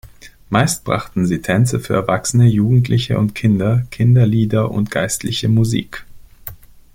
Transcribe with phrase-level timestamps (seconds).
[0.49, 6.07] Meist brachten sie Tänze für Erwachsene, Jugendliche und Kinder, Kinderlieder und geistliche Musik.